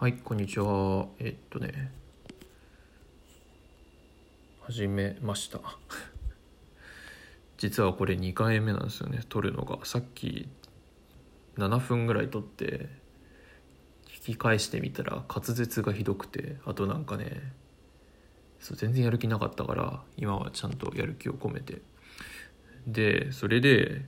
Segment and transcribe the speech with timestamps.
[0.00, 1.08] はい、こんにちは。
[1.18, 1.92] えっとね、
[4.62, 5.60] 始めました。
[7.58, 9.84] 実はこれ2回目なんですよね、撮るのが。
[9.84, 10.48] さっき
[11.58, 12.88] 7分ぐらい撮って、
[14.06, 17.52] 聞き返してみたら滑舌がひどくて、あとなんかね、
[18.58, 21.82] そう全然やる気なかったから、今はちゃんとやる気を込めて。
[22.86, 24.06] で、それで、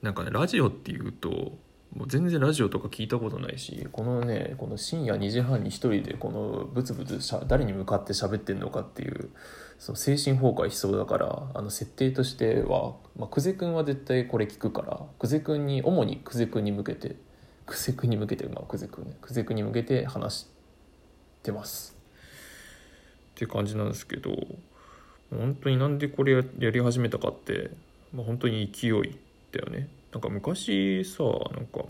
[0.00, 1.58] なんかね、ラジオっていうと、
[1.94, 9.30] もう全然ラジオとか聞いたことないしこのねこの深夜2時半に一人でこのブツブツしゃ誰に向かって喋ってんのかっていう
[9.78, 17.16] その精神崩壊しそうだからあの設定としては、まあ、久世君は絶対これ聞くから久世君に主に久世君に向けて
[17.66, 20.46] 久世君に向けてまあ久世君ね久世君に向けて話し
[21.44, 21.96] てます。
[23.34, 24.30] って感じなんですけど
[25.30, 27.70] 本当になんでこれややり始めたかって、
[28.12, 29.18] まあ、本当に勢い
[29.52, 29.88] だよね。
[30.14, 31.84] なんか昔さなんか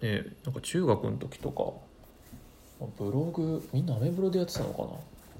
[0.00, 1.72] ねなんか中学の時とか
[2.98, 4.88] ブログみんなアメブロでやってたのかな？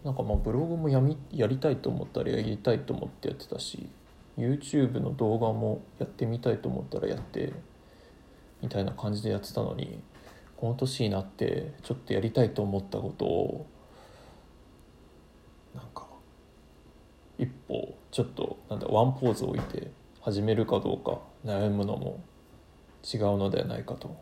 [0.05, 3.89] なんかまあブログもやみやりたいと思ったらやりたいと思ってやってたし
[4.37, 7.55] YouTube の動画もやってみたいと思ったらやって
[8.61, 10.03] みたいな感じでやってたのに
[10.59, 13.67] この年になってちょっとやりたいと思ったことを
[15.75, 16.07] なんか
[17.39, 19.91] 一歩ちょっとなんだワンポーズ置いて
[20.25, 22.19] 始めるかどうか悩むのも
[23.05, 24.17] 違うのではないかと。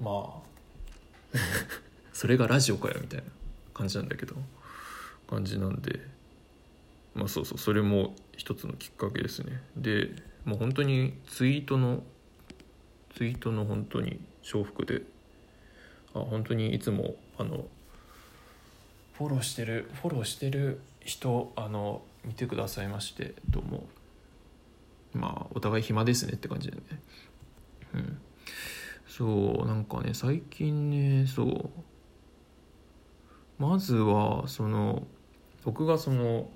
[0.00, 1.38] まあ。
[2.12, 3.26] それがラジオかよみたいな
[3.72, 4.34] 感じなんだけど。
[5.30, 6.00] 感じなんで。
[7.14, 7.58] まあそうそう。
[7.58, 9.62] それも一つのきっかけですね。
[9.76, 10.10] で
[10.44, 12.02] もう本当にツイートの
[13.14, 15.02] ツイートの本当に重複で。
[16.14, 17.68] あ本当にいつもあの
[19.12, 23.86] フォローしてるフォローしてる人あの見てくださいましてどうも。
[25.16, 26.82] まあお互い暇ですねって感じでね。
[27.94, 28.18] うん。
[29.08, 30.90] そうなんかね最近
[31.22, 31.70] ねそう。
[33.58, 35.06] まずはその
[35.64, 36.48] 僕がその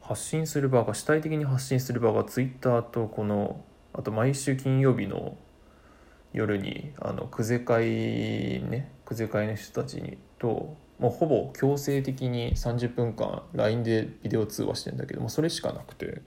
[0.00, 5.36] 発信する場が主体的に発信する場がツイッターとこのあと毎週金曜日の
[6.32, 7.84] 夜にあの久世会
[8.62, 16.22] ね久世会の人たちにともうほぼ強制的に30分間 LINE でビデオ通話してんだけどもそれしかなくて。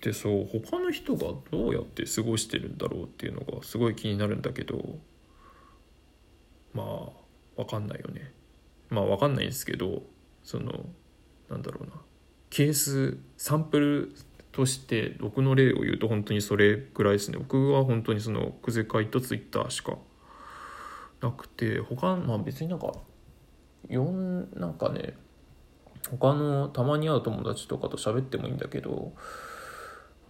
[0.00, 4.98] でそう他の人がどうやって過ごしてるんだろうっていうのがすごい気になるんだけど
[6.72, 8.32] まあ分かんないよね。
[8.88, 10.02] まあ分かんないんですけど
[10.42, 10.86] その
[11.48, 11.92] なんだろうな。
[12.48, 14.14] ケースサンプル
[14.52, 17.38] として僕の例を言うと本当にそれぐらいですね。
[17.38, 19.98] 僕は本当にそのクゼ会とツイッターしか
[21.20, 22.92] なくて他まあ別になんか
[23.88, 25.14] 4なんかね
[26.10, 29.12] 他のたまに会う友達とかと喋ってもいいんだけど、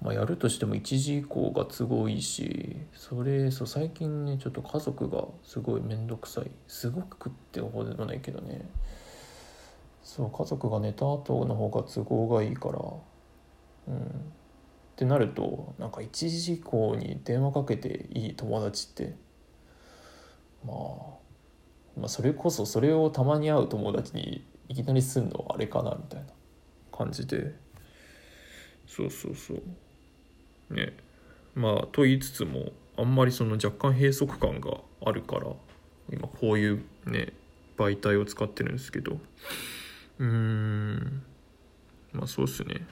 [0.03, 6.51] まあ、やるとしても1時以降が都合いいしそれそう最近ねちょっと家族がすごい面倒くさい。
[6.69, 8.67] すごくってほどでもないけどね。
[10.03, 12.81] そう家族が寝た後の方が都合がいいから。
[13.89, 14.01] うん。
[14.01, 14.03] っ
[14.97, 19.15] てなるとなんか1時以降に電話かけていい友達って
[20.65, 20.77] まあ、
[21.99, 26.27] まあそれこそそれをたまに会う友達にいきなりすんのはあれかなみたいな
[26.97, 27.55] 感じで。
[28.87, 29.63] そうそうそう。
[30.71, 30.97] ね。
[31.55, 35.53] まあと言いつつもあんまりその若干閉塞感があるから
[36.13, 37.33] 今こういうね
[37.77, 39.19] 媒体を使ってるんですけど。
[40.19, 41.23] うーん。
[42.13, 42.87] まあそうっすね。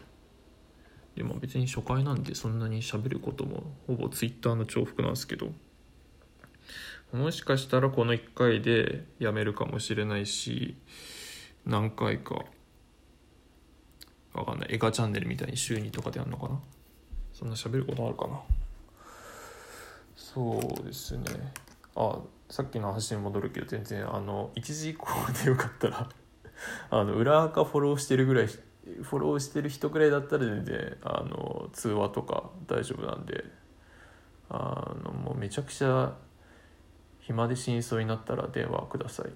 [1.17, 5.53] でも別に初回なんでそんなに喋ることもほぼツイッターの重複なんですけど。
[7.13, 10.77] もしかしたらこの1回でやめるかもしれないし
[11.65, 12.45] 何回か
[14.35, 16.61] わかんない映画チャンネルみたいに週2とかでやるのかな。
[17.39, 18.41] そんな喋ることあるかな？
[20.17, 21.25] そうですね。
[21.95, 22.19] あ
[22.51, 25.07] さっきの話に戻るけど全然あの1時以降
[25.45, 26.09] でよかったら
[26.91, 33.45] あの裏垢フォローしてるぐらいフォローしてる人ぐらいだったら全然あの通話とか大丈夫なんで
[34.49, 36.17] あのもうめちゃくちゃ
[37.21, 39.31] 暇で死にそうになったら電話ください。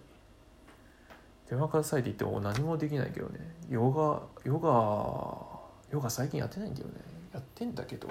[1.48, 3.54] 電話くださいって言っても何もできないけどね。
[3.68, 4.68] ヨガヨガ
[5.92, 7.21] ヨガ最近やってないんだよね。
[7.32, 8.08] やってんだけど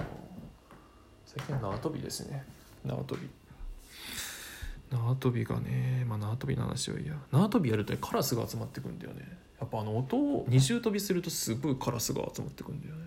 [1.24, 2.44] 最近縄跳びですね。
[2.84, 3.28] 縄跳び。
[4.90, 7.14] 縄跳びがねまあ縄跳びの話はいいや。
[7.30, 9.38] 縄跳びやるとねカラスが集まってくんだよね。
[9.60, 13.06] やっぱあの音を二重跳びするとすごいカラスが集まってくんだよね。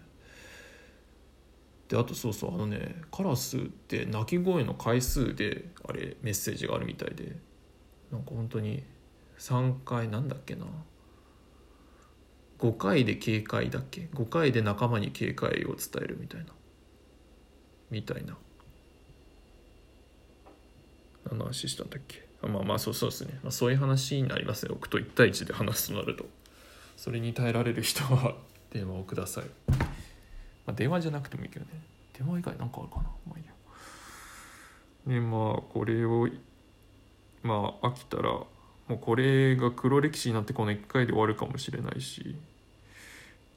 [1.90, 7.36] であとそうそうあのねカラスって鳴き声の回数であれメッセージがあるみたいで。
[8.12, 8.84] なんか本当に
[9.40, 10.66] 3回なんだっけな。
[12.60, 16.48] 5回で警戒だっけ？5回で仲間に警戒を伝えるみたいな。
[17.92, 18.38] みたいな。
[21.26, 22.28] 何の話したんだっけ？
[22.42, 24.70] あまあまあそうそうですね、まあ、そういう話になりますね。
[24.74, 26.26] 僕と1対1で話すとなると。
[26.98, 28.36] それに耐えられる人は
[28.72, 29.76] 電話をください、ま
[30.68, 31.72] あ、電話じゃなくてもいいけどね。
[32.18, 33.04] 電話以外なんかあるかな？
[33.28, 33.54] まあいいや。
[35.08, 36.30] でまあこれを
[37.44, 38.42] まあ飽きたら
[38.88, 42.36] もうこれが黒歴史になってこの1回で終わるかもしれないし。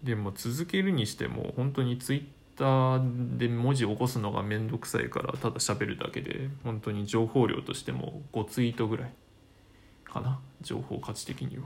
[0.02, 2.24] でも続けるにしても本当にツイッ
[2.56, 9.12] ターで文字起こすのがめんどくさいからただ喋るだけで本当に情報量としても5ツイートぐらい
[10.04, 10.38] かな。
[10.60, 11.64] 情報価値的には。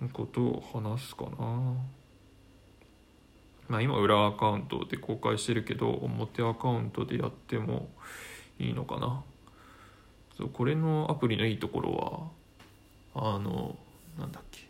[0.00, 1.74] のことを話すかな。
[3.68, 7.88] まあ今裏アカウントで公開してるけど表アカウントでやっても
[8.58, 9.22] いいのかな。
[10.36, 12.32] そうこれのアプリのいいところ
[13.14, 13.76] はあの
[14.18, 14.60] なんだっけ。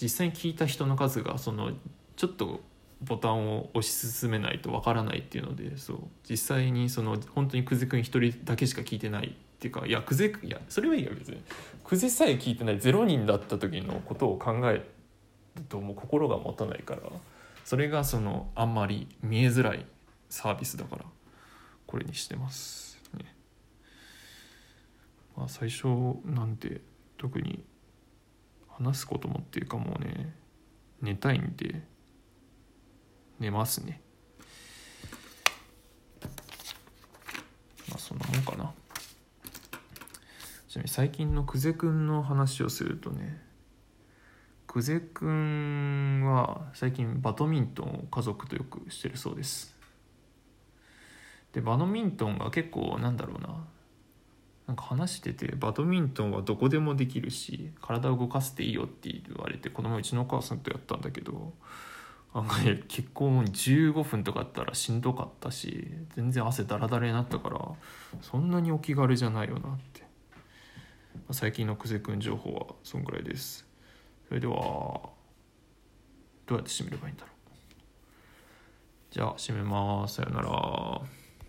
[0.00, 1.72] 実際に聞いた人の数がその
[2.16, 2.60] ちょっと
[3.02, 5.98] ボタンを押し進めないとわからないっていうのでそう。
[6.28, 11.42] 実際にその本当に久世君一人だけしか聞いてないっていうかいや久世いやそれはいいよ別に。
[11.84, 17.00] 久世さえ聞いてない0人だった時のことを考えるともう心が持たないから
[17.64, 19.84] それがそのあんまり見えづらい
[20.30, 21.04] サービスだから
[21.86, 22.87] これにしてます。
[25.38, 25.86] まあ最初
[26.24, 26.80] なんて
[27.16, 27.64] 特に
[28.68, 30.34] 話すこともっていうかもうね
[31.00, 31.86] 寝たいんで
[33.38, 34.02] 寝ますね。
[37.88, 38.72] まあそんなもんかな。
[40.66, 43.40] ちなみに最近の久世くんの話をするとね
[44.66, 49.72] 久世くんは最近バドミントンを家族とよくしてるそうです。
[51.52, 53.64] でバドミントンが結構なんだろうな
[54.78, 61.52] か話しててバドミントンはどこでもできるし体を動かせていいよって言われてこの前うちのお母さんとやったんだけど
[62.32, 67.60] あのね結構15分とかあったらしんどかったし全然汗だらだらになったから
[68.22, 70.08] そんなにお気軽じゃないよなって。
[71.26, 73.66] ま最近の久世くん情報はそんぐらいです。
[74.28, 75.10] それではど
[76.50, 77.34] うやって締めればいいんだろう。
[79.10, 80.16] じゃあ締めます。
[80.16, 81.00] さよなら。